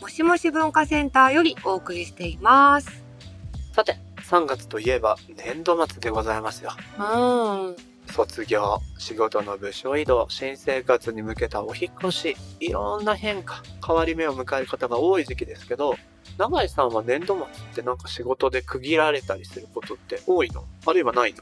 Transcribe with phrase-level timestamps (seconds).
[0.00, 3.02] もしもし文化センターよりお送りしています。
[3.72, 6.70] さて、3月といえば年度末でございますよ。
[6.98, 7.76] うん。
[8.12, 15.96] 卒業、仕事の部署移動、新生活に向けたお引っ越し、いろんな変化、変わり目を迎える方が多い時期ですけど、
[16.38, 20.64] 永井さんは年度末ってなんか仕事で区切られたりすることって多いの？
[20.86, 21.34] あるいはない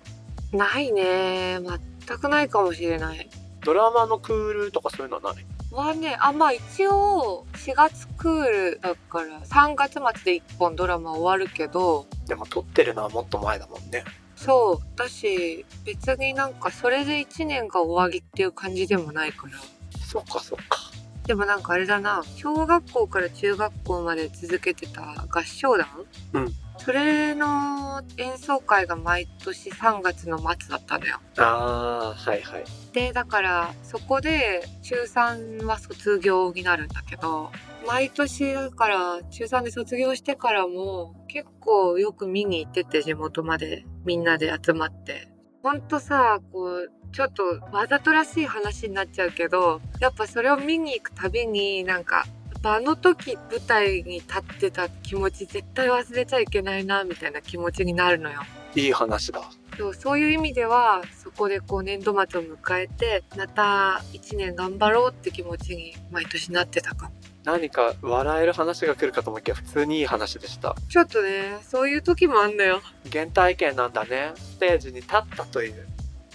[0.52, 0.58] の？
[0.58, 1.58] ないね。
[2.06, 3.28] 全くないかもしれない。
[3.64, 5.44] ドラマのクールとかそういうのはない？
[5.75, 14.05] はね、あ、まあ一応4月クールだから3月末で1本ドラマ終わるけど、でも撮ってるのはもっと前だもんね。
[14.36, 14.98] そう。
[14.98, 19.52] だし、別になんかそれで1年が終わりっていう感じでもないから。
[20.00, 20.78] そっかそっか。
[21.27, 25.86] でもなんかあれだな小学校から中学校まで続けてた合唱団
[26.34, 32.64] うんそれの演奏会が毎年3月の末だったのよあー、はいはい。
[32.92, 37.50] でだからそこで中3は卒業になるんだけど
[37.86, 45.28] 毎年だから中3で卒業してからも結構よく見に行ってて地元までみんなで集まって
[45.62, 52.27] ほんとさこうちょっとわざとらしい話になっちゃうけどやっぱそれを見に行くたびになんか
[52.64, 58.40] ぱあの時舞台に立ってた気持ち絶対忘れちゃいけないなみたいな気持ちになるのよ。
[58.74, 59.42] いい話だ。
[59.76, 67.12] そうそういう意味ではそこでこう年度末を迎えてまた1年頑張ろうって気持ちに毎年なってたかも
[67.44, 70.74] 何か笑える話が来るかと思いきや普通にいい話でした。
[70.89, 72.80] ちょっとねそういう時もあんのよ
[73.12, 74.33] 原体験なんだね。
[74.36, 75.86] ステージに立ったという。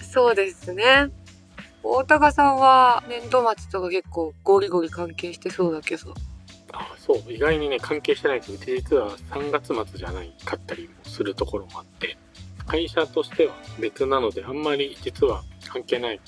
[0.02, 1.10] そうですね
[1.84, 6.14] 大高さんは年度末とか結構ゴリゴリ関係してそうだけど
[6.72, 12.18] あそう、意外にね、関係してないんですけど、実は3月末じゃないかったりもするところもあって、
[12.68, 16.22] 会社としては別なので、あんまり実は関係ない。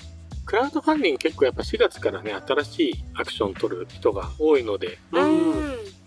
[0.44, 5.52] クラウドファンディング結構やっぱ4月からね、新しいアクション取る人が多いので、うん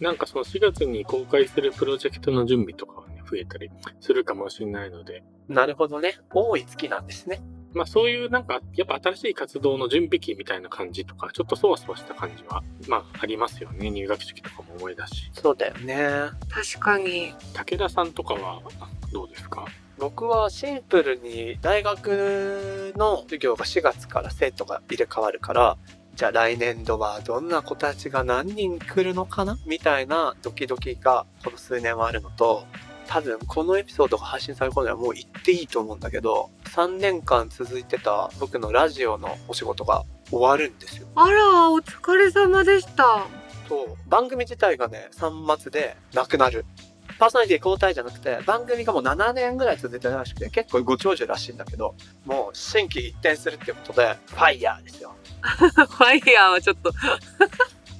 [0.00, 6.18] なんかその4月に公開するプロジェクトの準備とかはね、増えたりするかもしれないので、なるほどね。
[6.32, 7.40] 多い月なんですね。
[7.74, 13.90] まあそういうなんか、やっぱ新しい活動の準備期みたいな感じとか、ちょっとそわそわした感じは、まあありますよね。
[13.90, 15.30] 入学式とかも思い出し。
[15.32, 16.30] そうだよね。
[16.48, 18.62] 確かに武田さんとかは
[19.12, 19.66] どうですか？
[19.98, 25.76] 僕はシンプルに大学の授業が4月から生徒が入れ替わるから、
[26.16, 29.56] じゃあ来年度はどんな子たちが何人来るのかな？
[29.66, 32.64] みたいなドキドキがこの数年はあるのと、
[33.06, 41.06] 多分このエピソードが配信される頃にはもう言っていいと思うんだけど、3年間続いてた僕のラジオのお仕事が終わるんですよ。
[41.14, 43.26] あらお疲れ様でした
[43.68, 46.64] と、番組自体がね、3末でなくなる。
[47.18, 51.94] パーソナリティ交代じゃなくて、番組がもう7年ぐらい続いてるらしくて、結構ご長寿らしいんだけど、
[52.24, 55.14] もう心機一転するっていうことで、ファイヤーですよ。
[55.42, 56.92] ファイヤーはちょっと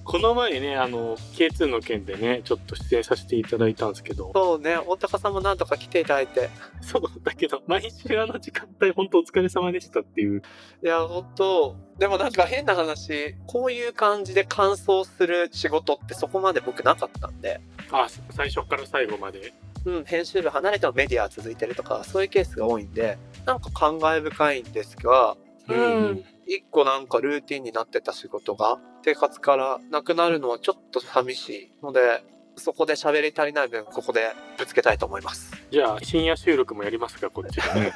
[0.05, 6.51] この前ね、あの、K2 の件でね、ちょっと出演させていただいたんですけど、そうね、大高さんもなんとか来ていただいて。
[6.83, 10.43] そうだけど、毎週あの時間帯、本当お疲れ様でしたっていう。
[10.83, 17.61] いや、ほんと、でもなんか変な話、こういう感じで完走する仕事ってそこまで僕なかったんで、
[17.91, 19.55] あ、最初から最後まで。
[19.87, 25.37] うん、編集部離れてもメディア続いてるとか、そういうケースが多いんで、なんか感慨深いんですが、
[25.69, 32.25] うん一個なんかルーティンになってた仕事が生活からなくなるのはちょっと寂しいので
[32.57, 35.53] そこで喋り足りない分ここでぶつけたいと思います。
[35.71, 37.81] じゃあ、深夜収録もやりますか、こっちで。
[37.81, 37.93] ね。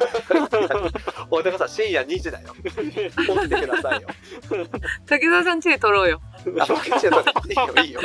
[1.30, 2.54] 大高さん深夜2時だよ。
[2.64, 4.08] 起きてくださいよ。
[5.06, 6.20] 武田さんちで撮ろうよ。
[6.58, 8.00] あ僕ちょっといいよいいよ。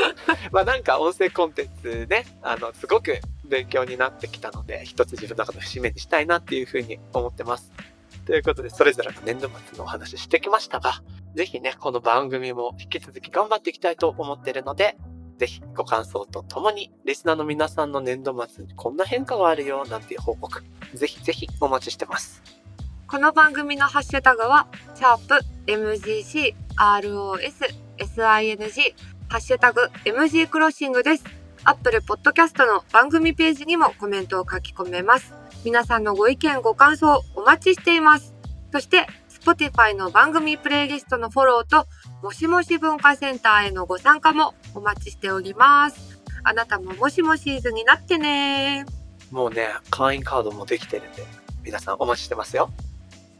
[0.51, 7.71] まあなんか音声コンテンツねあのすごく勉強になってきたので一つ自分の中の節目にしたいなっていうふうに思ってます
[8.25, 11.03] ということでそれぞれの年度末のお話してきましたが
[11.35, 14.97] ぜひねこの番組も引き続き頑張っていきたいと思っているので
[15.37, 22.41] ぜひご感想とともに、リスナーの皆さんの年度末にこんな変化があるよなんていう報告、ぜひぜひお待ちしてます。
[23.07, 27.39] この番組のハッシュタグは、シャープ MGC ROS
[27.97, 28.95] SING
[29.27, 31.23] ハッシュタグ MG クロッシングです。
[31.65, 35.33] アップルポッドキャストの番組ページにもコメントを書き込めます。
[35.63, 38.33] 皆さんのご意見ご感想お待ちしています。
[38.71, 41.87] そして、Spotify の番組プレイリストのフォローと、
[42.21, 46.21] もしもし文化センターへのご参加もお待ちしております。
[46.43, 48.85] あなたももしもシーズンになってね
[49.31, 51.23] もうね、会員カードもできてるんで、
[51.63, 52.69] 皆さんお待ちしてますよ。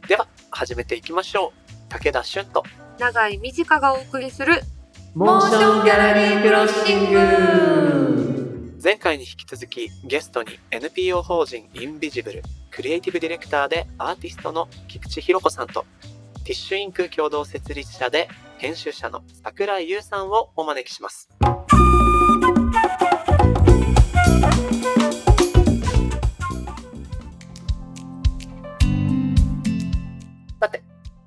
[0.08, 1.52] では、始めていきましょ
[1.90, 1.92] う。
[1.92, 2.62] 武田俊と、
[2.98, 4.62] 長井美智香がお送りする
[5.14, 8.33] モーションギャラリークロッシング
[8.84, 15.86] 前回に引き続きゲストに NPO 法人インビジブルクリエイティブディレクターでアーティストの菊池弘子さんと
[16.44, 18.28] ティッシュインク共同設立者で
[18.58, 21.30] 編集者の桜井優さんをお招きします。
[30.60, 30.82] さて、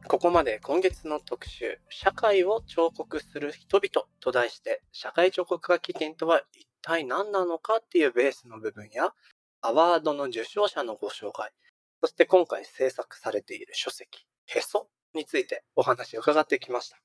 [0.07, 9.13] ここまで今月の特集、社会を彫刻する人々と題して、社会彫刻家基金とは一体何なのかっていうベースの部分や、
[9.61, 11.51] アワードの受賞者のご紹介、
[11.99, 16.97] そして今回制作されている書籍、へそについてお話を伺ってきました。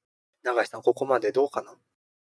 [0.44, 1.74] 永井さん、ここまでどうかな？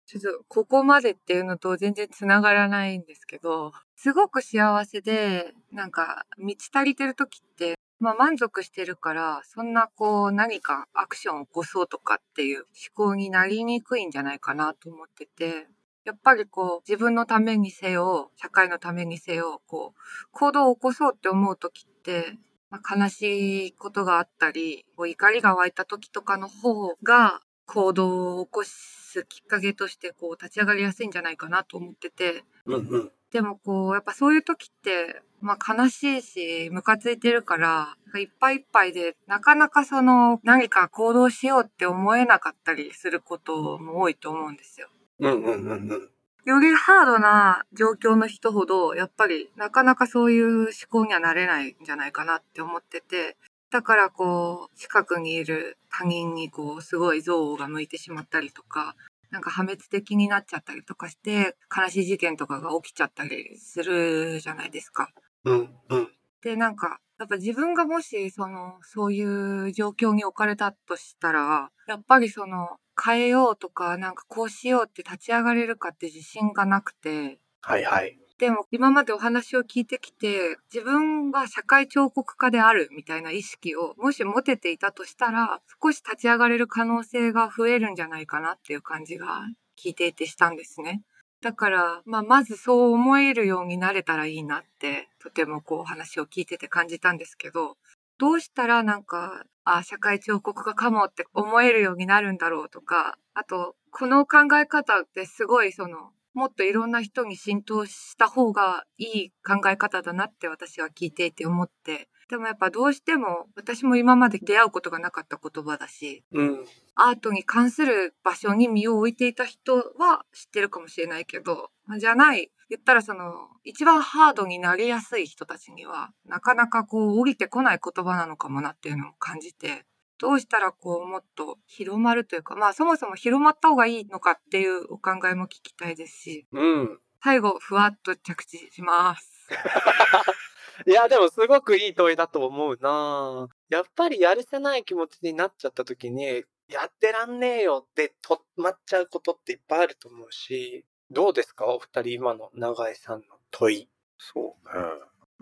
[0.06, 12.64] ちょっとここまでっていうのと全然つながらないんですけどすごく幸せでなんか満ち足りてる時ってまあ満足してるからそんなこう何かアクションを起こそうとかっていう
[12.96, 15.68] 思考になりにくいんじゃないかなと思ってて
[16.04, 22.38] やっぱりこう自分のためにせよ社会のためにせよこう行動を起こそうって思う時って
[22.70, 33.12] まあ、悲しいことがあったり、こう怒りが湧いた時とかの方が行動を起こすきっかけとしてこう立ち上がりやすいんじゃないかなと思ってて、うんうん。
[33.32, 44.88] でもこうやっぱそういう時って、まあ悲しいし、ムカついてるから、いっぱいいっぱいで、なかなかその何か行動しようって思えなかったりすることも多いと思うんですよ。
[45.20, 46.10] うんうんうんうん。
[46.46, 53.36] よりハードな状況の人ほど、やっぱりなかなかそういう思考にはなれないんじゃないかなって思ってて、
[53.70, 58.96] だからこう、近くにいる他人にこう、すごい憎悪が向いてしまったりとか、
[59.30, 65.12] なんか破滅的になっちゃったりとかして、悲しい事件とかが起きちゃったりするじゃないですか。
[65.44, 66.08] うんうん。
[66.42, 78.18] で、なんか、やっぱ自分がもし、その、そういう状況に置かれたとしたら、やっぱりその、変えようとか、なんかこうしようって立ち上がれるかって自信がなくて、はいはい。
[78.38, 89.42] でも今までお話を聞いてきて、自分が社会彫刻家であるみたいな意識をもし持てていたとしたら、少し立ち上がれる可能性が増えるんじゃないかなっていう感じが
[89.78, 91.02] 聞いていてしたんですね。
[91.42, 97.76] だから、まあ、まずそう思えるようになれたらいいなって、とてもこうお話を聞いてて感じたんですけど、
[98.18, 112.08] どうしたらなんか、あ、社会彫刻家かもって思えるようになるんだろうとか、あと、この考え方ってすごいその、もっといろんな人に浸透した方がいい考え方だなって私は聞いていて思って。
[112.28, 116.64] でもやっぱどうしても私も今まで出会うことがなかった言葉だし、うん。
[116.94, 129.84] アートに関する場所に身を置いていた人は知ってるかもしれないけど、じゃない、言ったらその、一番ハードになりやすい人たちには、なかなかこう降りてこない言葉なのかもなっていうのを感じて、
[130.18, 137.00] どうしたらこうもっと広まるというか、まあそもそも広まった方がいいのかっていうお考えも聞きたいですし、うん。
[137.22, 139.48] 最後、ふわっと着地します。
[140.86, 151.66] いや、でもすごくいい問いだと思うなやっぱりやるせない気持ちになっちゃった時に、やってらんねえよって止まっちゃうことっていっぱいあると思うし、どうですか？
[151.66, 153.88] お二人今の永井さんの問い。
[154.18, 154.84] そうね。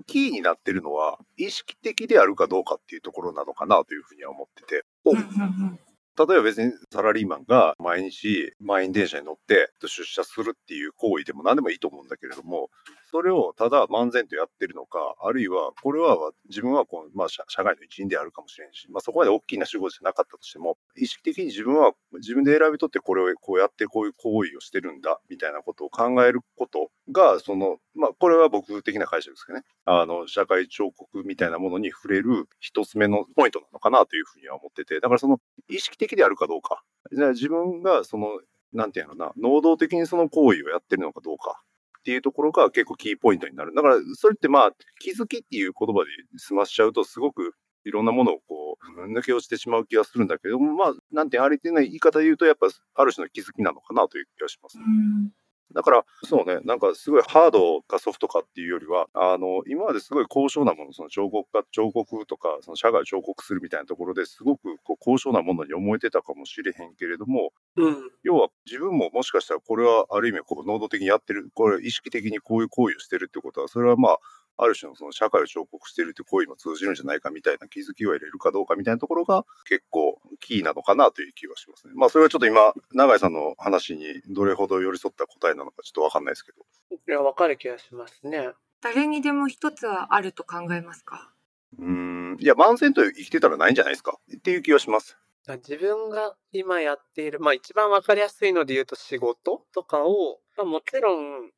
[0.06, 4.84] キーになってるのは、意識的であるかどうかっていうところなのかなというふうには思ってて。
[5.04, 12.70] 例えば別にサラリーマンが毎日満員電車に乗って出社するっていう行為でも何でもいいと思うんだけれども、
[13.10, 29.64] それをただ漫然とやってるのか、あるいはこれは自分はこう、まあ、社社会の一員であるかもしれんし、まあ、そこまで大きな仕事じゃなかったとしても、意識的に自分は自分で選び取ってこれをこうやってこういう行為をしてるんだみたいなことを考えることが、その、まあ、これは僕的な解釈ですけどね。
[29.86, 38.40] あの、社会彫刻みたいなものに触れる一つ目のポイントなのかなというふうには思ってて、だからその意識的であるかどうか、じゃあ自分がその、
[38.72, 41.62] なんていうのかな、能動的にその行為をやってるのかどうか
[41.99, 43.75] っていうところが結構キーポイントになる。
[43.75, 54.78] だからそれってまあ、気づきっていう言葉で済ましちゃうとすごくいろんなものをこう、抜け落ちてしまう気がするんだけども、まあ、なんてありてない言い方で言うと、やっぱある種の気づきなのかなという気がします。
[54.78, 55.33] うん
[55.75, 68.10] だから、そうね、なんかすごいハードかソフトかっていうよりは、あの、今まですごい高尚なもの、その彫刻家、彫刻とか、その社会を彫刻するみたいなところですごくこう高尚なものに思えてたかもしれへんけれども、うん。
[68.22, 74.18] 要は自分ももしかしたらこれはある意味こう能動的にやってる、これ意識的にこういう行為をしてるってことは、それはまあ、
[74.58, 81.92] ある種のその社会を彫刻しているって行為も通じるんじゃないかみたいな気づきを得れるかどうかみたいなところが結構キーなのかなという気はしますね。
[81.94, 86.58] まあそれはちょっと今、永井さんの話にどれほど寄り添った答えなのかちょっとわかんないですけど。
[86.90, 88.50] いや、わかる気がしますね。
[88.80, 91.32] 誰にでも一つはあると考えますか？
[91.78, 94.18] うーん、いや、漫然と生きてたらないんじゃないですか？
[94.36, 95.16] っていう気がします。
[95.47, 101.50] 自分が今やっている、まあ一番わかりやすいので言うと仕事とかを、まあ、もちろん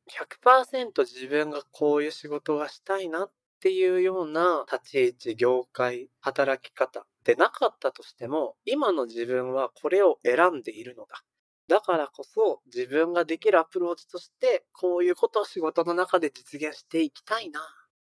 [0.43, 11.23] 100%自分がこういう仕事がしたいなっていうような立ち位置、業界、働き方でなかったとしても、今の自分はこれを選んでいるのだ。
[11.67, 17.61] だからこそ自分ができるアプローチとして、こういうことを仕事の中で実現していきたいな。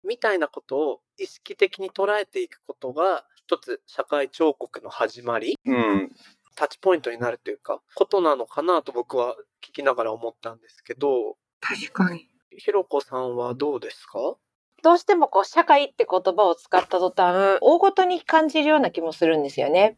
[0.04, 5.58] みたいなことを意識的に捉えていくことが、一つ社会彫刻の始まり？
[5.66, 6.12] うん。
[6.56, 9.34] タッチポイントになるというか、ことなのかなと僕は
[9.68, 12.28] 聞きながら思ったんですけど、確かに。
[12.56, 14.20] ひろこさんはどうですか？
[14.84, 19.98] どうしてもこう社会って言葉を使った途端大ごとに感じるような気もするんですよね。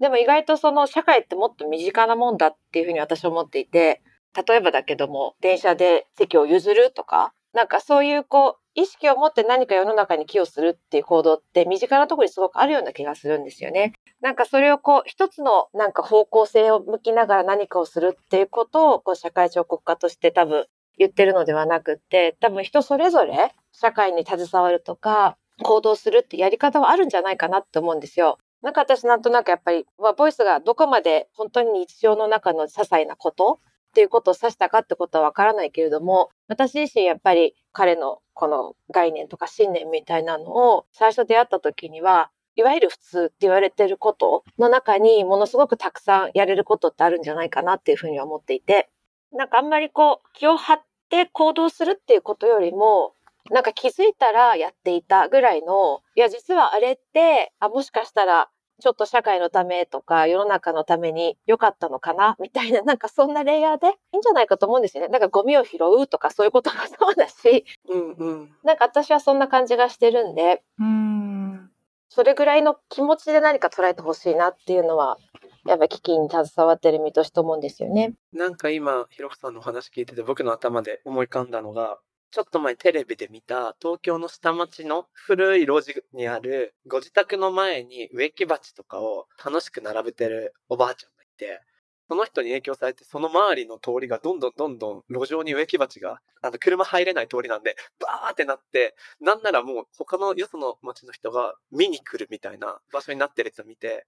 [0.00, 4.00] でも意外とその社会ってもっと身近なもんだっていうふうに私は思っていて
[4.48, 13.94] 例えばだけども電車で席を譲るとかなんかそういうこう意識を持って何か世の中に寄与するっていう行動って身近なところにすごくあるような気がするんですよね。
[14.20, 20.66] なんかそれをこう一つのなんか方向性を向きながら何かをするっていうことをこう社会彫刻家として多分
[20.98, 28.38] 言ってるのではなくって多分人それぞれ社会に携わるとか行動するってやり方はあるんじゃないかなって思うんですよ。
[28.62, 48.88] なんか私なんとなくやっぱり、まあ、ボイスがどこまで本当に日常の中の些細なことっていうことを指したかってことはわからないけれども私自身やっぱり彼のこの概念とか信念みたいなのを最初出会った時にはいわゆる普通って言われてることの中にものすごくたくさんやれることってあるんじゃないかなっていうふうには思っていて。
[49.32, 50.80] なんかあんまりこう気を張っ
[51.10, 53.12] て行動するっていうことよりも
[53.50, 58.48] なんか気づいたらやっていたぐらいのいや実はあれってあもしかしたら
[58.80, 62.36] ちょっと社会のためとか世の中のために良かったのかな？
[62.40, 65.08] みたいななんかそんなレイヤーでいいんじゃないかと思うんですよね。
[65.08, 68.56] なんかゴミを拾うとかそういうこともそうだしうんうん。
[68.62, 71.70] なんか私はそんな感じがしてるんでうーん。
[72.08, 75.18] それぐらいの気持ちで何か捉えてほしいなっていうのは
[75.66, 78.14] やっぱ危機に携わってる身として思うんですよね。
[78.32, 81.98] なんか今、ひろこさんのお話聞いてて僕の頭で思い浮かんだのが、
[82.36, 91.62] ちょっと前テレビで見た東京の下町の古い路地にあるご自宅の前に植木鉢とかを楽しく並べてるおばあちゃんがいて、
[92.10, 104.04] その人に影響されて、その周りの通りがどんどんどんどん路上に植木鉢が、あの、車入れない通りなんで、バーってなって、なんならもう他のよその町の人が見に来るみたいな場所になってるやつを見て、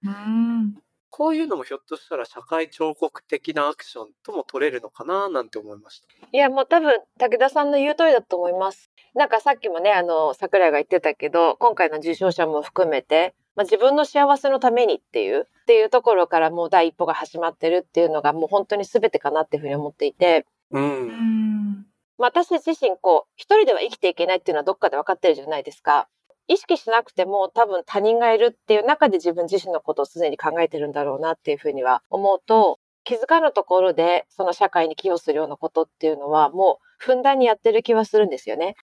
[1.09, 6.07] こういうのもひょっとしたら社会彫刻的なアクションとも取れるのかななんて思いました。
[6.31, 8.91] いやもう多分武田さんの言う通りだと思います。
[9.15, 20.79] なんかさっきもねあの桜井が言ってたけど今回の受賞者も含めて、まあ、自分の幸せのためにっていうっていうところからもう第一歩が始まってるっていうのがもう本当に全てかなっていうふうに思っていて、う。
[20.79, 21.85] うんん。
[22.17, 26.07] まあ、私自身こう一人では生きていけないっていうのはどっかで分かってるじゃないですか。
[26.49, 38.75] 意識しなくても多分他人がいるっていう中で自分自身のことをすでに考えてるんだろうなっていうふうには思うと気づかぬところでその社会に寄与するようなことっていうのはもうふんだんにやってる気はするんですよね。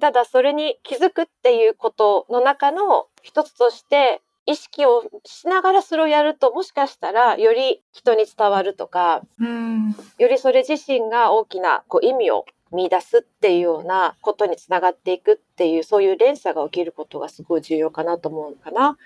[0.00, 9.94] ただそれに気づくっていうことの中の一つとして意識をしながらそれをやるともしかしたらより人に伝わるとかうん。
[10.18, 18.96] よりそれ自身が大きなこう意味を見出すっていうようなことにつながっていくっていうそういう連鎖が起きることがすごい重要かなと思うかな。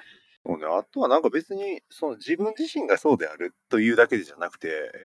[0.46, 4.68] そうね、あとはなんか別にその自分自身がそうであるというだけじゃなくて、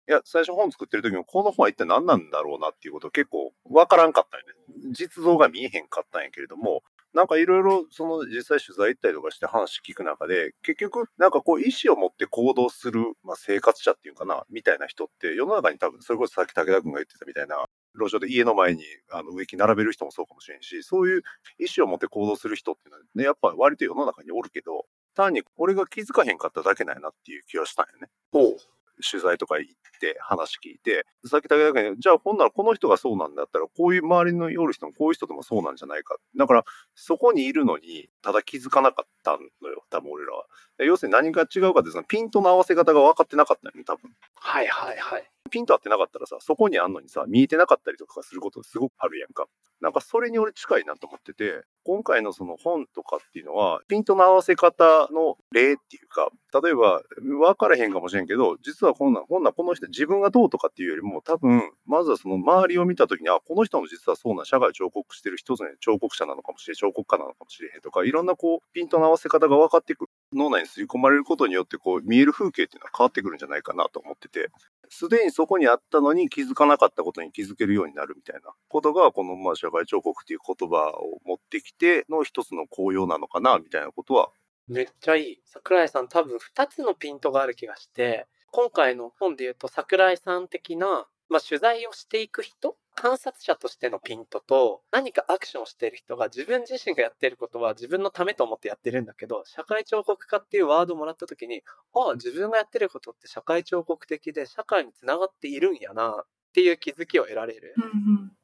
[0.09, 4.93] いや、最初本作ってる時もこの本は一体何なんだろうなっていうこと結構わからんかったよね。
[4.93, 17.65] 実像が見えへんかったんやけれども、なんかいろいろその実際取材行ったりとかして話聞く中で、結局なんかこう意思を持って行動する、まあ、生活者っていうかな、みたいな人って世の中に多分それこそさっき武田君が言ってたみたいな、
[17.99, 21.23] 路上で家の前にあの植木並べる人もそうかもしれんし、そういう
[21.59, 28.09] 意思を持って行動する人っていうのはね、やっぱ割と世の中におるけど、単に俺が気づかへんかっただけなんやなっていう気はしたんよね。
[28.33, 28.57] ほう。
[29.03, 36.17] 取材とか行って話聞いて、さっき武田君に、じゃあほんならこの人がそうなんだったら、こういう周りのおる人もこういう人でもそうなんじゃないか。
[36.37, 40.47] だから、そこにいるのに、ただ気づかなかったのよ、多分俺らは。
[40.79, 44.11] 要するに何が違うかって、そのピントの合わせ方が分かってなかったのよね、多分。
[44.35, 45.31] はいはいはい。
[45.49, 49.47] ピント合ってなかったらさ、そこにあんのにさ、見えてなかったりとかすることすごくあるやんか。
[49.81, 56.31] なんかそれに俺近いなと思ってて、今回のその本とかっていうのは、ピントの合わせ方の例っていうか、
[56.63, 70.11] 例えば分からへんかもしれんけど、実はこんなん、こんなこの人自分がどうとかっていうよりも、多分、まずはその周りを見た時に、あ、この人も実はそうな社会彫刻してる一つの彫刻者なのかもしれん、彫刻家なのかもしれへんとか、いろんなこう、ピントの合わせ方が分かってくる。
[70.33, 74.49] 脳内に吸い込まれることによって、こう、見える風景っていうのは変わってくるんじゃないかなと思ってて、
[74.91, 84.31] すでにそこにあったのに気づかなかったことに気づけるようになるみたいなことが、このまあ社会彫刻っていう言葉を持ってきての一つの効用なのかなみたいなことは。
[84.69, 85.43] めっちゃいい。
[85.45, 101.63] 桜井さん多分2つのピントがある気がして、今回の本で言うと桜井さん的な、まあ、取材をしていく人観察者としてのピントと何かアクションをしている人が自分自身がやっていることは自分のためと思ってやってるんだけど社会彫刻家っていうワードをもらった時に
[101.95, 107.79] ああ自分がやってることって社会彫刻的で社会につながっているんやなっていう気づきを得られる。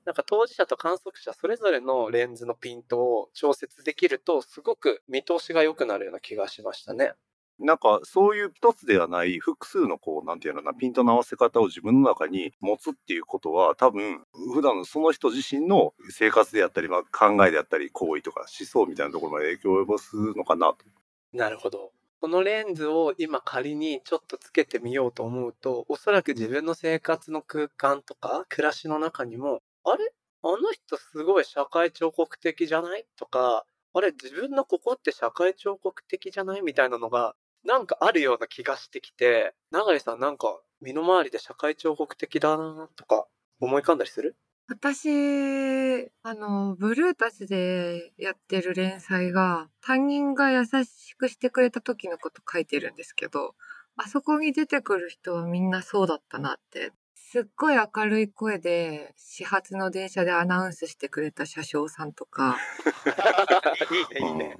[0.05, 7.15] なんか当事者と観測者それぞれのレンズのピントを調節できるとすごく見通しが良くなるような気がしましたね。
[7.63, 20.85] なんかそういう一つではない複数のこうなんていうのかなピントの合わせ方を自分の中に持つっていうことは多分普段のその人自身の生活であったり、まあ、考えであったり行為とか思想みたいなところまで影響を及ぼすのかなと。
[21.33, 21.93] なるほど。
[22.21, 30.13] このレンズを今仮にちょっとつけてみようと思うとおそらく自分の生活の空間とか暮らしの中にもあれ？
[30.45, 33.07] あの人すごい社会彫刻的じゃない？
[33.17, 34.13] とかあれ？
[34.13, 36.63] 自分のここって社会彫刻的じゃない？
[36.63, 43.27] みたいなのがなんかあるような気がしてきて、永井さんなんか身の回りで社会彫刻的だなとか
[43.61, 44.37] 思い浮かんだりする？
[44.69, 53.55] 私、あの、ブルータスでやってる連載が、他人が優しくしてくれた時のこと書いてるんですけど、
[53.97, 56.93] あそこに出てくる人はみんなそうだったなって。
[57.15, 62.57] すっごい明るい声で、始発の電車でアナウンスしてくれた車掌さんとか、
[63.91, 64.59] いいね、いいね。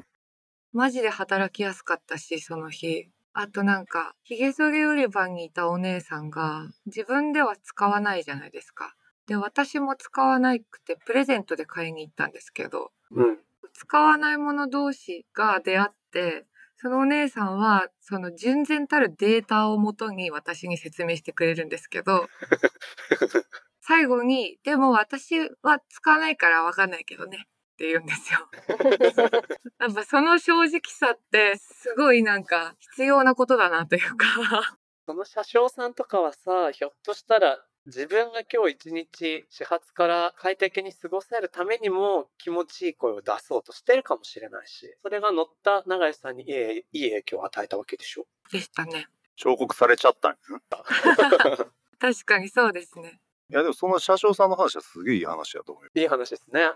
[0.73, 3.09] マジで働きやすかったし、その日。
[3.35, 8.95] あとなんか、髭剃り売り場にいたお姉さんが、自分では使わないじゃないですか。
[9.27, 13.39] で、私も使わなくて、プレゼントで買いに行ったんですけど、うん。
[13.75, 22.29] 使わないもの同士が出会って、そのお姉さんは、その純然たるデータをもとに私に説明してくれるんですけど、
[23.81, 27.47] 最後に、でも私は使わないからわかんないけどね。
[27.83, 28.49] って言うんですよ。
[29.81, 34.79] やっぱその正直さってすごいなんか必要なことだなというか。
[35.05, 48.29] その車掌さんとかはさ、ひょっとしたら自分が今日一日始発から快適に過ごせるためにも気持ちいい声を出そうとしてるかもしれないし、それが乗った永井さんにいいいい影響を与えたわけでしょ？
[48.53, 49.09] でしたね。
[49.35, 50.39] 彫刻されちゃったんや
[51.99, 53.21] 確かにそうですね。
[53.51, 55.91] いやでもその車掌さんの話はすげえいい話だと思うよ。
[55.95, 56.71] いい話ですね。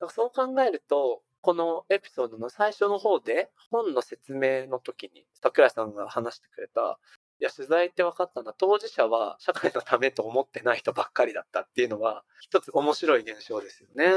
[0.00, 6.98] だからそう考えると、このエピソードの最初の方で本の説明の時に桜井さんが話してくれた
[7.40, 14.12] いや取材って分かったな当事者は社会のためと思ってない人ばっかりだったっていうのは一つ面白い現象ですよね。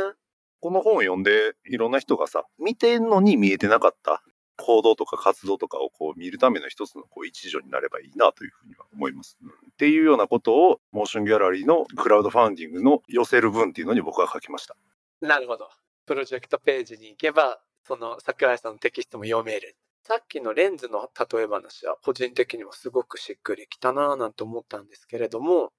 [0.59, 4.21] この本を読んでいろんな人がさ見てんのに見えてなかった
[4.57, 9.37] 行動とか活動とかをこう見るための一つのこう一助になればいいなというふうには思います。
[9.71, 14.75] っていうようなことをモーションギャラリーのクラウドファンディングの寄せる文っていうのに僕は書きました。
[15.23, 15.69] なるほど。
[16.05, 19.77] プロジェクトページに行けばその桜井さんのテキストも読める。
[20.05, 25.71] さっきのレンズの例え話は個人的にもすごくしっくりきたなぁなんて思ったんですけれども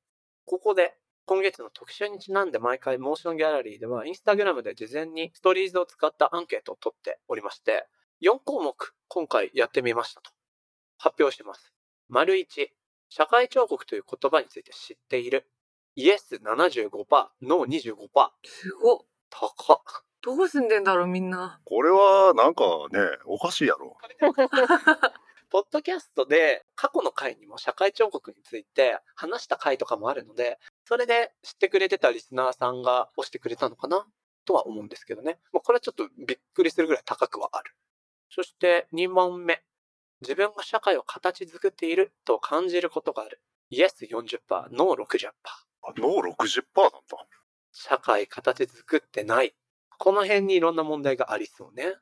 [0.46, 0.94] ここで
[1.26, 7.86] 今月の特集にちなんで毎回モーションギャラリーではインスタグラムで事前にストーリーズを使ったアンケートを取っておりまして
[8.22, 10.30] 4項目今回やってみましたと
[10.96, 11.74] 発表します。
[12.08, 12.46] 丸1
[13.10, 15.46] 社会彫刻という言葉について知っている
[15.96, 16.88] イエス75%
[17.42, 18.98] ノー25%すごっ。
[19.36, 21.60] 高っどうすんでんだろうみんな。
[21.64, 23.98] これはなんかねおかしいやろ。
[25.50, 34.06] ポッドキャストで過去の回にも社会彫刻について話した回とかもあるので、それで知ってくれてたリスナーさんが押してくれたのかな？
[34.46, 35.38] とは思うんですけどね。
[35.52, 37.74] まあ、これはちょっとびっくりするぐらい高くはある。
[38.30, 39.62] そして2問目。
[40.22, 43.42] 自分が社会を形作っていると感じることがある。
[43.68, 45.28] イエス40%、ノー60%。
[45.82, 47.43] あ脳60%なんだ。
[47.74, 49.54] 社会形作ってない。
[49.98, 51.94] この辺にいろんな問題がありそうね。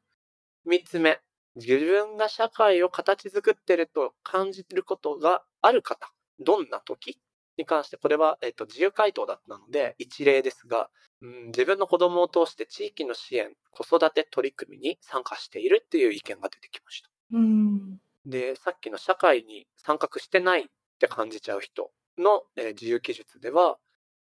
[0.64, 1.20] 三つ目。
[1.56, 6.12] 自分が社会を形作ってると感じることがある方。
[6.38, 7.18] どんな時
[7.56, 17.10] に関して、これは、えっと、自由回答だったので、一例ですが、うん、自分の子供を通して地域の支援、子育て取り組みに参加しているっていう意見が出てきました。
[17.32, 17.98] うん。
[18.26, 20.64] で、さっきの社会に参画してないっ
[20.98, 23.78] て感じちゃう人の、えー自由記述では、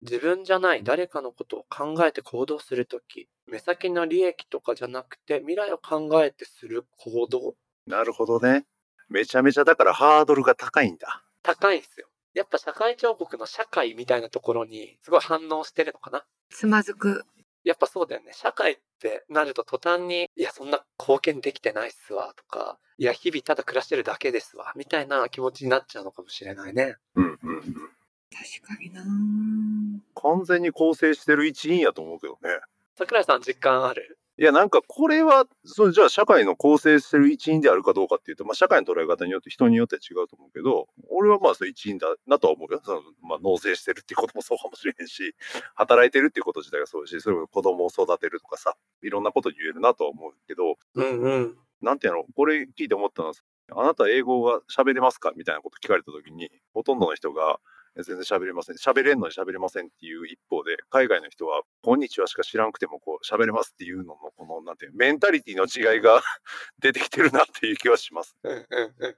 [0.02, 7.54] 自分じゃない誰かのことを考えて行動するとき、目先の利益とかじゃなくて未来を考えてする行動、
[7.86, 8.66] なるほどね。
[9.08, 11.24] めちゃめちゃだからハードルが高いんだ。
[11.42, 12.08] 高いんですよ。
[12.34, 16.24] やっぱ社会彫刻の社会みたいなところにすごい反応してるのかな。
[16.50, 17.24] つまずく。
[17.64, 18.32] やっぱそうだよね。
[18.34, 26.96] 社会ってなると途端に、いや、そんな貢献できてないっすわ、とか、いや、日々ただ暮らしてるだけですわ、みたいな気持ちになっちゃうのかもしれないね。
[27.14, 27.97] うんうんうん。
[28.30, 29.02] 確かにな
[30.14, 32.60] 完全に構成してる一員やと思うけどね。
[32.96, 34.18] 桜井さん実感ある？
[34.40, 42.80] いや、なんかこれは、それじゃあ社会の構成してる一員であるかどうかっていうと、まあ社会の捉え方によって人によって違うと思うけど、俺はまあそれ一員だなとは思うよ。
[42.84, 45.34] そのまあ納税してるっていうこともそうかもしれへんし、
[45.74, 51.56] 働いてるっていうこと自体がそうだし、それを子供を育てるとかさ、いろんなこと言えるなとは思うけど、うんうん。
[51.82, 53.34] なんていうの、これ聞いて思ったのは、
[53.72, 55.32] あなた英語が喋れますか？
[55.34, 58.76] みたいなこと聞かれたときに、ほとんどの人が、え全然喋れません。
[58.76, 66.22] 喋れんのに喋れませんっていう一方で、海外の人は、こんにちはしか知らんくても、こう、喋れますっていうのの、この、なんていう、メンタリティの違いが
[66.80, 68.36] 出てきてるなっていう気はします。
[68.42, 69.16] うんうんうん。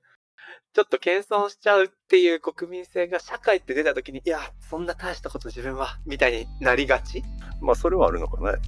[0.72, 7.22] ちょっと謙遜しちゃうっていう国民性が社会って出た時に、いや、そんな大したこと自分は、みたいになりがち？
[7.60, 8.58] まあ、それはあるのかね。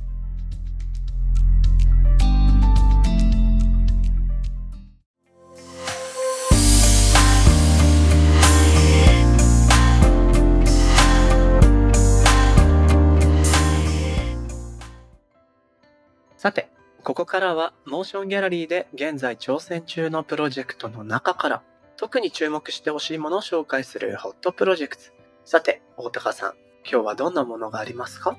[16.42, 16.70] さて、
[17.04, 21.62] ここからはモーションギャラリーで現在挑戦中のプロジェクトの中から
[21.96, 25.04] 特に注目してほしいものを紹介するホットプロジェクト。
[25.44, 28.36] さて、大高さん、今日はどんなものがありますか？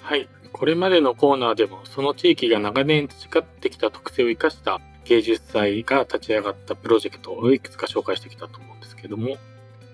[0.00, 0.30] はい。
[0.50, 9.36] これまでのコーナーでも、その地域が長年培ってきた特性を生かした芸術祭が立ち上がったプロジェクトをいくつか紹介してきたと思うんですけども、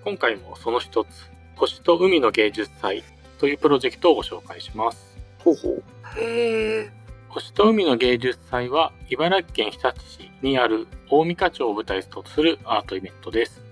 [0.05, 3.03] 今回もその一つ、星と海の芸術祭
[3.37, 5.17] というプロジェクトをご紹介します。
[5.39, 5.83] ほうほう。
[6.21, 7.02] へえ。
[7.33, 13.63] 星と海の芸術祭は茨城県日立市にある大三課町を舞台とするアートイベントです。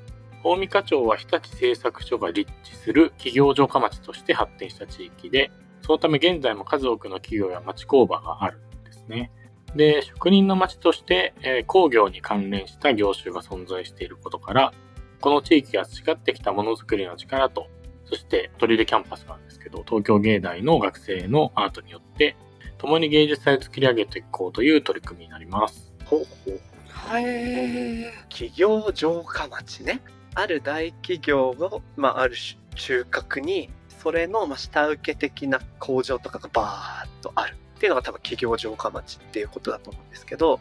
[0.44, 5.52] 大三課町は日立製作所が立地する企業城下町として発展した地域で、
[5.84, 9.32] そのため現在も数多くの企業や町工場があるんですね。
[9.76, 14.74] で、職人の町として、えー工業に関連した業種が存在していることから、
[15.20, 17.68] この地域が培ってきたものづくりの力と、
[18.06, 22.36] そして取手キャンパスなんですけど、東京芸大の学生のアートによって、
[22.82, 25.94] 共に芸術祭を作り上げていこうという取り組みになります。
[26.04, 27.18] ほうほう。
[27.20, 28.14] へえ。
[28.28, 30.02] 企業城下町ね。
[30.34, 33.70] ある大企業を、まあ、ある種中核に、
[34.02, 40.60] それのまあ下請け的な工場とかがバーッとあるっていうのが多分企業城下町っていうことだと思うんですけど、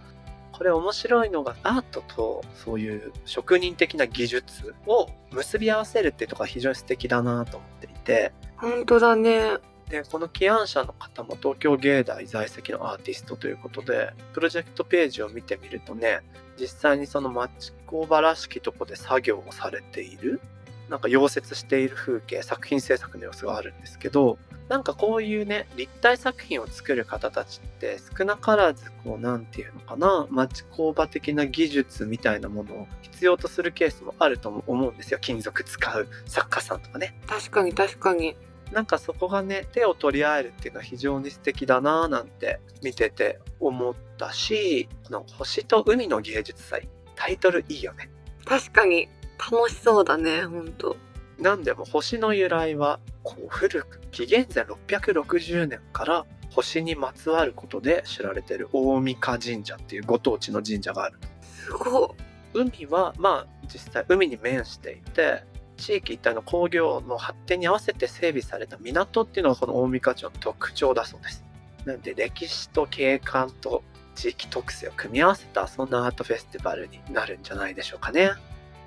[0.52, 9.56] これ面白いのがアートとそういう職人的な技術を結び合わせるっていうところが非常に素敵だなと思っていて、本当だね。
[9.90, 16.20] で、この起案者の方も東京芸大在籍のアーティストということで、プロジェクトページを見てみるとね、
[16.59, 20.40] 実際にその町工場らしきとこで作業をされている、
[20.88, 35.18] なんか溶接している風景、作品制作の様子があるんですけど、なんかこういうね、立体作品を作る方たちって少なからずこう、なんていうのかな、町工場的な技術みたいなものを必要とするケースもあると思うんですよ。
[35.20, 37.18] 金属使う作家さんとかね。
[37.26, 38.37] 確かに確かに。
[38.72, 48.11] なんかそこがね、手を取り合えるっていうのは非常に素敵だなぁなんて見てて思ったし、この星と海の芸術祭、タイトルいいよね。
[48.44, 50.96] 確かに楽しそうだね、本当。
[51.38, 61.18] なんでも星の由来は、こう古く、紀元前660年から星にまつわることで知られている大三日神社っていうご当地の神社がある。
[61.42, 62.14] すご
[62.52, 65.44] 海は、まあ実際海に面していて、
[65.80, 71.44] 地域一帯の工業の発展に合わせて整備された港っていうのがこの大三日町の特徴だそうです。
[71.84, 73.82] なんで歴史と景観と
[74.14, 78.32] 地域特性を組み合わせたそんなアートフェスティバルになるんじゃないでしょうかね。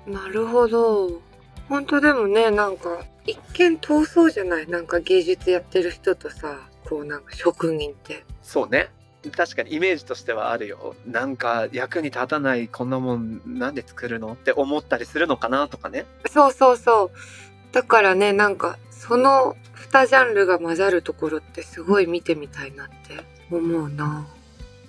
[0.06, 0.10] い。
[0.10, 1.20] なるほど。
[1.68, 8.24] 本当でもね、なんか一見遠そうじゃないなんか芸術やってる人とさ、こうなんか職人って。
[8.42, 8.90] そうね。
[9.30, 10.94] 確かにイメージとしてはあるよ。
[11.06, 16.06] なんか役に立たないこんなもんなんで作るのって思ったりするのかなとかね。
[16.30, 17.10] そうそうそう。
[17.72, 19.56] だからね、なんかその
[19.92, 24.26] 2ジャンルが混ざるところってすごい見てみたいなって思うな。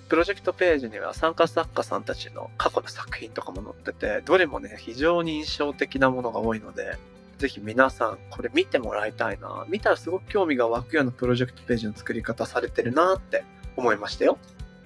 [0.08, 6.96] プロジェクトページには参加作家さんたちの過去の作品とかも載ってて、どれもね、非常に印象的なものが多いので、
[7.38, 9.66] ぜひ皆さんこれ見てもらいたいな。
[9.68, 13.44] 見たらすごく興味が湧くようなプロジェクトページの作り方されてるなって
[13.76, 14.38] 思いましたよ。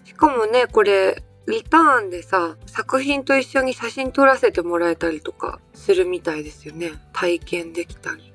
[0.05, 6.93] しかもね、これリターンでさ、作品と一緒に写真撮らせてもらえたりとかするみたいですよね。
[7.13, 8.31] 体験できたり。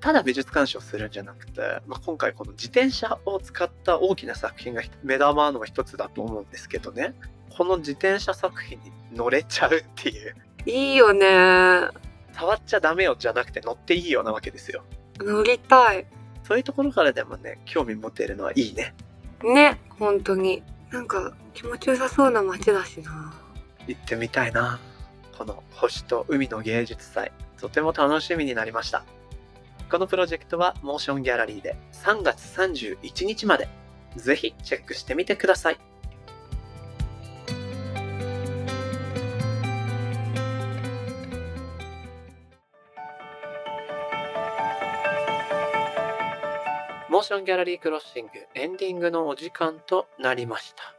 [0.00, 7.14] ただ美術鑑賞するんじゃなくて、まあ、今回この自転車を使った大きな作品が目玉の一つだと思うんですけどね
[7.50, 11.88] この自転車作品に乗れちゃうっていういいよね。
[12.32, 14.84] 触っちゃダメよじゃなくて乗っていいよなわけですよ
[15.18, 16.06] 乗りたい。
[16.44, 18.94] そういうところからでもね興味持てるのはいいね
[19.42, 20.62] ね、本当に。
[20.90, 23.34] なんか気持ちよさそうな街だしな。
[23.86, 24.78] 行ってみたいな。
[25.36, 27.32] この星と海の芸術祭。
[27.58, 29.04] とても楽しみになりました。
[29.90, 33.68] このプロジェクトはモーションギャラリーで3月31日まで。
[34.16, 35.78] ぜひチェックしてみてください。
[47.18, 50.94] モーションギャラリークロッシングエンディングのお時間となりました。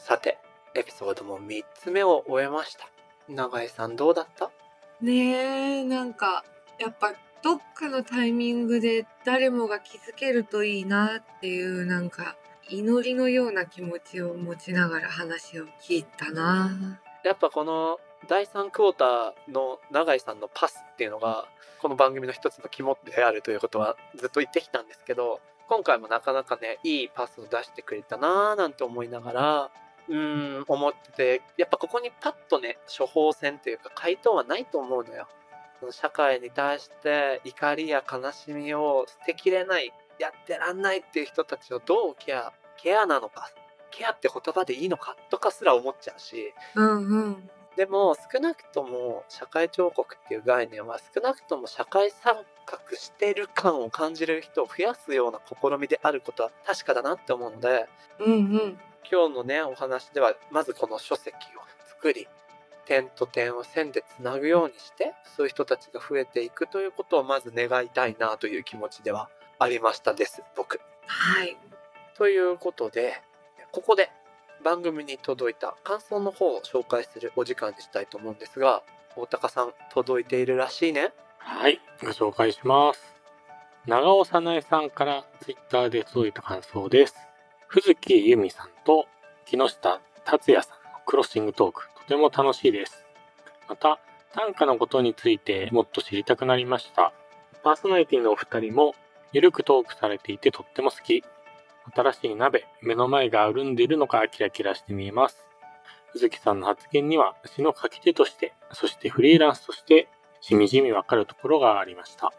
[0.00, 0.38] さて
[0.76, 2.88] エピソードも3つ目を終えました。
[3.28, 4.52] 永井さんどうだった？
[5.00, 6.44] ねえ、なんか
[6.78, 12.36] やっぱどっかのタイミングで誰もが気づけるといいなっていうなんか
[12.70, 17.00] 祈りのような気持ちを持ちながら話を聞いたな。
[17.24, 21.48] やっぱこの第3クォーターの永井さんのパスっていうのが
[21.82, 29.70] この番組の一つの肝であるということはずっと言ってきたんですけど今回もなかなかねいいパスを出してくれたなーなんて思いながら
[30.08, 35.26] うん思っててやっぱここにパッとね処方箋というか回答はないと思うのよ。
[35.80, 43.50] その社会に対して怒りや悲しみを捨てきれないやってらんないっていう人たちをどうケアケアなのか
[43.90, 47.50] ケアって言葉でいいのかとかすら思っちゃうしうんうん。
[47.76, 58.78] でも少なくとも社会彫刻っていう概念は少なくとも社会参画してる感を感じる人を増やすような試みであることは確かだなって思うのでうんうん。
[59.10, 61.38] 今日のねお話ではまずこの書籍を
[61.88, 62.28] 作り
[62.84, 70.80] 点と点を線でつなぐようにしてそういう人たちが増えていくということをまず願いたいなという気持ちではありましたです僕。
[71.06, 71.56] はい。
[72.16, 73.22] ということで
[73.70, 74.10] ここで
[74.64, 78.82] 番組に届いた感想の方を紹介するお時間にしたいと思うんですが
[79.16, 81.12] 大高さん届いているらしいね
[81.44, 83.00] はい、ご紹介します。
[83.86, 87.16] 長尾さなえさんからツイッターで届いた感想です。
[87.66, 89.06] 藤木由美さんと
[89.44, 93.04] 木下達也さんのクロッシングトーク、とても楽しいです。
[93.68, 93.98] また、
[94.32, 97.12] 短歌のことについてもっと知りたくなりました。
[97.64, 98.94] パーソナリティのお二人も
[99.32, 101.24] ゆるくトークされていてとっても好き。
[101.94, 105.46] 新しい鍋、目の前が潤んでいるのかキラキラして見えます。
[106.12, 110.08] 藤木さんの発言には詩の書き手として、そしてフリーランスとして
[110.40, 112.32] しみじみわかるところがありました。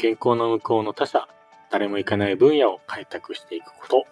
[0.00, 1.28] 原稿の向こうの他者、
[1.70, 4.06] 誰も行かない分野を開拓していくこと、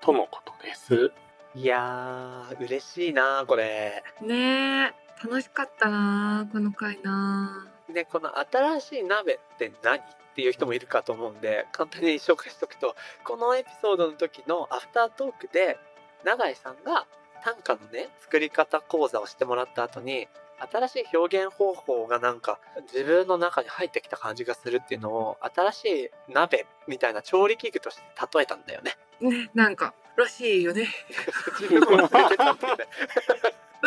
[0.00, 1.12] とのことです。
[1.54, 10.02] いやー嬉しいなこれねえ、楽しかったなこの回なでこの新しい鍋って何っ
[10.34, 15.78] ていう人もいるかと思うんで簡単に紹介しとくとこのエピソードの時のアフタートークで
[16.24, 17.06] 永井さんが
[17.42, 20.28] 短歌のね作り方講座をしてもらった後に
[20.72, 22.58] 新しい表現方法がなんか
[22.92, 28.02] 自分の中に入ってきた感じがするっていうのを新しい鍋みたいな調理器具として
[28.34, 28.96] 例えたんだよね。
[29.20, 30.86] ね、なんか、らしいよね。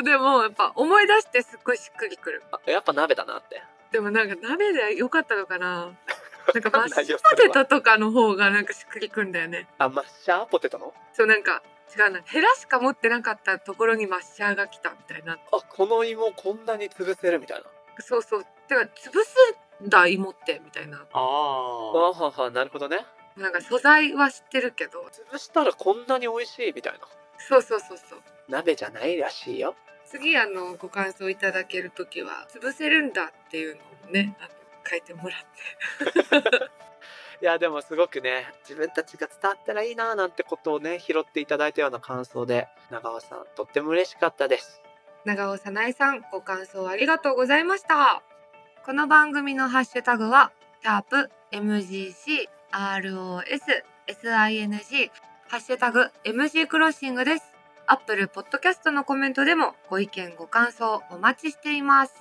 [0.03, 2.43] でも、やっぱ思い出してすっごいしっくりくる。
[2.51, 3.61] あやっぱ鍋だなって。
[3.91, 5.91] でもなんか鍋で良かったのかな？
[6.53, 9.67] なんかマッシュポテトとかの方がなんかしっくりくんだよね。
[9.77, 10.93] あマッシャーポテトの？
[11.13, 11.61] そうなんか
[11.95, 12.21] 違うな。
[12.25, 15.33] ヘラしか持ってなかったところにマッシャーが来たみたいな。
[15.33, 15.37] あ
[15.69, 17.65] この芋こんなに潰せるみたいな。
[17.99, 18.43] そうそう。
[18.67, 19.35] てか潰す
[19.83, 20.97] んだ芋ってみたいな。
[20.97, 22.11] あああ。
[22.11, 23.05] ははなるほどね。
[23.35, 25.05] なんか素材は知ってるけど。
[25.31, 26.99] 潰したらこんなに美味しいみたいな。
[27.37, 28.19] そうそうそうそう。
[28.49, 29.75] 鍋じゃないらしいよ。
[30.11, 34.49] 次あのご感想いただけるときは潰せるんだっていうのをねあの
[34.87, 35.39] 書いてもらっ
[36.59, 36.71] て。
[37.41, 44.81] いやでもすごくね自分たちが伝わったらいいななんてことをね拾っていただいたような感想で長尾さんとっても嬉しかったです。
[45.23, 48.23] 長尾さなえさんご感想ありがとうございました
[48.83, 53.43] この番組のハッシュタグはシャープ MGC ROS
[54.07, 55.11] SING
[55.47, 57.50] ハッシュタグ MG クロッシングです
[57.91, 62.13] アップルポッドキャストのコメントでもご意見ご感想お待ちしています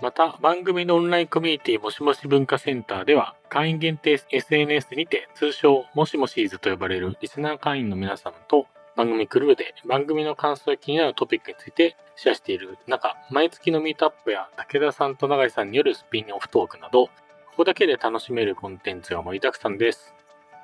[0.00, 17.12] また、番組のオンラインコミュニティもしもし文化センターでは、会員限定 SNS にて、通称もしもしーずと呼ばれるリスナー会員の皆様と、番組クルーで番組の感想や気になるトピックについてシェアしている中、毎月のミートアップや武田さんと永井さんによるスピンオフトークなど、こ
[17.58, 20.14] こだけで楽しめるコンテンツが盛りだくさんです。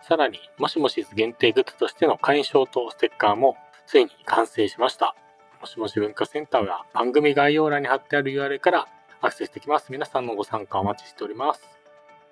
[0.00, 5.14] さらに、もしもしーず限定グッズとしての会員証とステッカーもついに完成しました。
[5.60, 8.88] もしもし文化センターは番組概要欄に貼ってある URL から
[9.20, 9.92] アクセスできます。
[9.92, 11.62] 皆さんのご参加お待ちしております。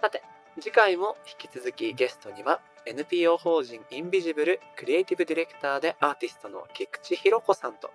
[0.00, 0.22] さて
[0.60, 7.90] 次回も引き続きゲストには NPO 法人インビジブルクリエイティブディレクターでアーティストの菊池ひろ子さんと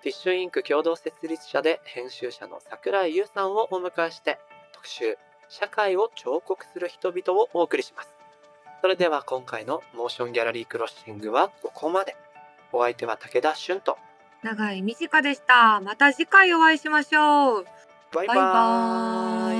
[0.00, 4.38] フィッシュインク共同設立者で編集者の桜井優さんをお迎えして
[4.72, 5.18] 特集
[5.50, 8.08] 社会を彫刻する人々をお送りします。
[8.80, 12.16] それでは今回のモーションギャラリークロッシングはここまで。
[12.72, 13.98] お相手は武田俊と
[14.42, 15.80] 長い短でした。
[15.80, 17.64] また次回お会いしましょう。
[18.12, 19.59] バイババイバーイー